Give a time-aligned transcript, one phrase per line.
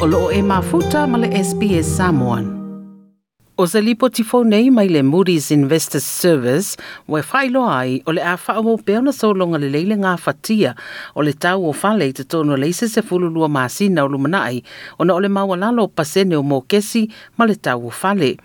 [0.00, 2.44] o loo e mafuta ma le SBS Samoan.
[3.56, 6.76] O se lipo tifo nei mai le Moody's Investors Service,
[7.06, 10.72] we whailo ai o le a wha o peona solonga le leile ngā fatia
[11.14, 14.62] o le tau o whale te tono leise se fululua māsina o lumanai
[14.96, 17.04] o na o le mawalalo pasene o mōkesi
[17.36, 18.38] ma le tau o whale.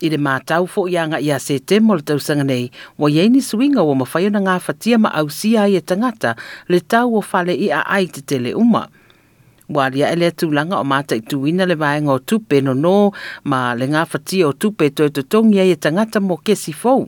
[0.00, 3.10] I le mātau fo i anga i a se te mo le tausanga nei, wa
[3.12, 6.32] yeini suinga o mawhaio na ngā fatia ma au sia ai e tangata
[6.68, 8.88] le tau o whale i a ai te tele uma.
[9.68, 13.12] Waria ele tūlanga o māta i tuina le vaenga o tupe no no,
[13.44, 17.04] ma le ngā whatia o tupe to tongia i ai e tangata mo kesi fou.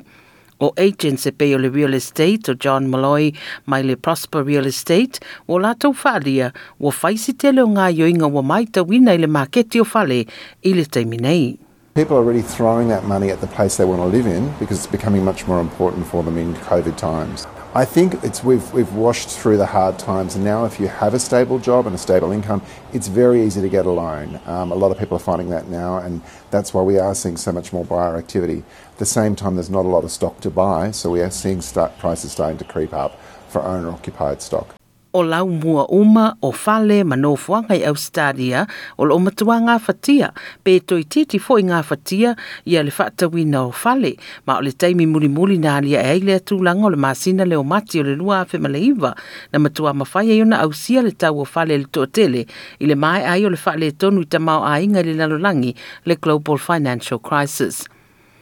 [0.60, 3.32] O agents e peo le real estate o John Malloy
[3.64, 8.42] mai le Prosper Real Estate, o lātou whaalia, o whaisi tele o ngā yoinga o
[8.42, 11.56] mai tawina i le māketi o whale i le teiminei.
[11.94, 14.84] People are already throwing that money at the place they want to live in because
[14.84, 17.46] it's becoming much more important for them in COVID times.
[17.72, 21.14] I think it's we've we've washed through the hard times, and now if you have
[21.14, 24.40] a stable job and a stable income, it's very easy to get a loan.
[24.46, 27.36] Um, a lot of people are finding that now, and that's why we are seeing
[27.36, 28.64] so much more buyer activity.
[28.90, 31.30] At the same time, there's not a lot of stock to buy, so we are
[31.30, 34.79] seeing start prices starting to creep up for owner-occupied stock.
[35.12, 37.16] O lau mua uma o fale ma
[37.70, 38.66] i Australia
[38.98, 40.32] o lo matua ngā fatia
[40.64, 44.72] pe toi titi fo i ngā fatia i le whaatawina o fale ma o le
[44.72, 48.00] taimi muri muri nā lia e aile atu langa o le masina le o mati
[48.00, 49.14] o le lua a whema iwa.
[49.52, 52.46] Na matua mawhai e ona au sia le tau o fale le tō tele
[52.80, 55.74] i le mai ai o le whale tonu i tamau a inga le lalolangi
[56.06, 57.88] le Global Financial Crisis.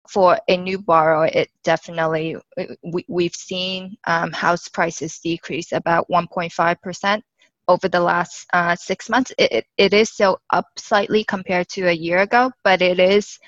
[0.09, 2.37] For a new borrower, it definitely
[2.83, 7.23] we, we've seen um, house prices decrease about 1.5%
[7.69, 9.33] over the last uh, six months.
[9.39, 13.39] It, it is still up slightly compared to a year ago, but it is,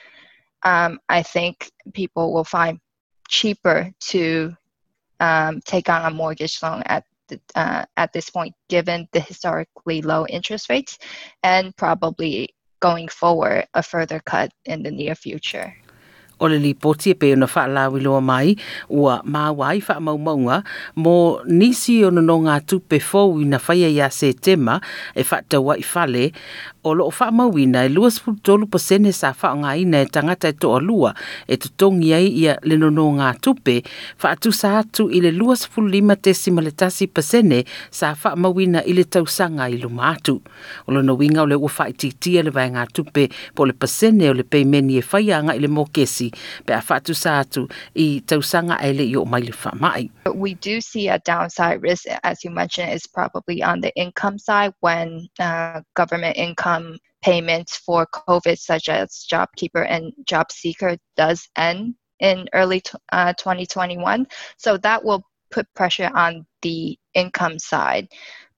[0.62, 2.78] um, I think, people will find
[3.28, 4.55] cheaper to
[5.20, 7.05] um, take on a mortgage loan at
[7.55, 10.98] uh, at this point, given the historically low interest rates,
[11.45, 12.48] and probably
[12.80, 15.73] going forward a further cut in the near future.
[16.40, 18.56] o le lipoti e pe na wha lawi mai
[18.89, 20.62] ua mawai wha maumaunga
[20.96, 24.80] mo nisi o nono ngā tupe fōu i na whaia ia se tema
[25.14, 26.33] e wha i fale
[26.83, 30.48] o loo wha mawina e luas pūtolu pa sene sa wha ngā ina e tangata
[30.48, 31.12] e toa lua
[31.46, 33.83] e tutongi ai ia le nono ngā tupe
[34.22, 38.33] wha atu sa atu i le luas pūtolu lima te simaletasi pa sene sa wha
[38.36, 40.39] mawina i le tausanga i luma atu
[40.86, 43.77] o lono winga o le ua wha i titia le vai ngā tupe po le
[43.77, 46.30] pa sene o le peimeni e whaia ngā i le mokesi
[46.67, 46.83] pe a
[47.95, 50.11] i tausanga e le i o mai le.
[50.35, 54.73] We do see a downside risk, as you mentioned, is probably on the income side
[54.80, 62.48] when uh, government income payments for COVID, such as JobKeeper and JobSeeker, does end in
[62.52, 62.83] early
[63.13, 64.27] uh, 2021.
[64.57, 68.08] So that will put pressure on the income side.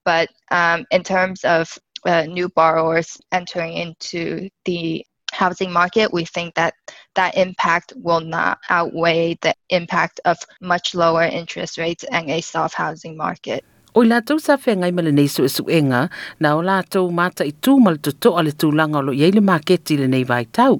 [0.05, 6.55] But um, in terms of uh, new borrowers entering into the housing market, we think
[6.55, 6.73] that
[7.15, 12.75] that impact will not outweigh the impact of much lower interest rates and a soft
[12.75, 13.63] housing market.
[13.93, 16.07] O i lātou sa whea ngai mele nei su su enga,
[16.41, 19.99] na o lātou mata i tū mal to to ale tūlanga lo iei le maketi
[19.99, 20.79] le nei vai tau.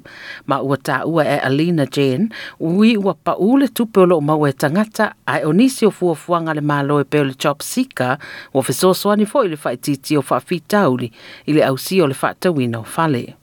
[0.49, 4.47] Ma ua tā ua e Alina Jen, ui ua pa ule tupe o lo mau
[4.49, 8.17] e tangata, ai o nisi o fua fuanga le malo e peo le chop sika,
[8.49, 11.13] o fesosoani fo i le whai titi o whawhi tauri,
[11.45, 13.42] i le au si o le whaatawina o fale.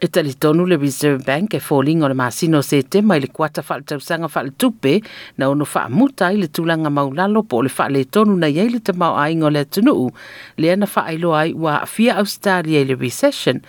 [0.00, 3.20] E tali tonu le Reserve Bank eh, e fōlinga o le masino se te mai
[3.20, 5.02] le kuata wha tausanga wha le tupe
[5.36, 8.72] na ono wha muta i le tūlanga maulalo po le wha le tonu na iei
[8.72, 10.08] le te mau aingo le tunuu
[10.56, 13.60] le ana wha ailo ai wa fia Australia i le recession.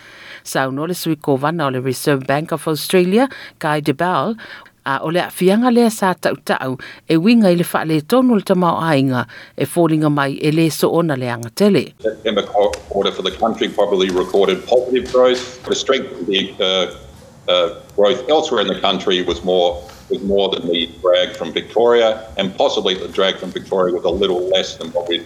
[0.48, 3.28] Sa uno le sui kovana o le Reserve Bank of Australia,
[3.60, 4.40] Guy Debelle,
[4.86, 6.78] a o le fianga lea sa tau tau
[7.08, 9.28] e winga i le wha le tonu le tamau ainga
[9.58, 11.94] e fōringa mai e le so ona le anga tele.
[12.00, 15.64] September quarter for the country probably recorded positive growth.
[15.64, 20.50] The strength of the uh, uh, growth elsewhere in the country was more was more
[20.50, 24.76] than the drag from Victoria, and possibly the drag from Victoria was a little less
[24.76, 25.26] than what we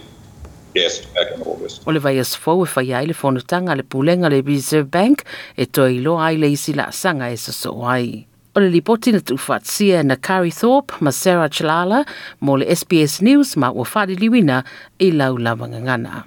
[0.74, 1.82] guessed back in August.
[1.86, 5.24] O le vai as fau e whai ai le whanutanga le pulenga le Reserve Bank
[5.56, 8.26] e toi ilo ai le isi la sanga e so ai.
[8.56, 12.06] O le lipoti na tuwhatsia na Carrie Thorpe ma Sarah Chalala
[12.40, 14.64] mo le SBS News ma ua whare liwina
[14.98, 16.24] i lau lawangangana.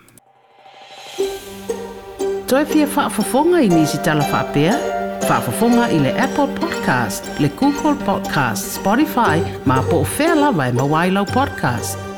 [2.45, 4.77] Toi fia whaafafonga i nisi tala whaapea?
[5.25, 10.71] Whaafafonga i le Apple Podcast, le Google Podcast, Spotify ma po o whea lawa e
[10.71, 12.08] mawailau podcast.